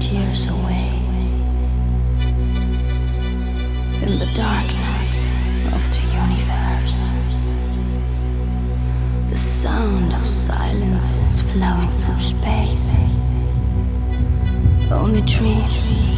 [0.00, 0.88] tears away
[4.02, 5.26] in the darkness
[5.74, 7.10] of the universe.
[9.28, 12.96] The sound of silence is flowing through space.
[14.90, 16.09] Only dreams.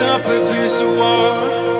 [0.00, 1.79] Stop this war.